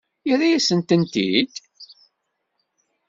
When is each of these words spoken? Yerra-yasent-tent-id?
Yerra-yasent-tent-id? 0.27 1.53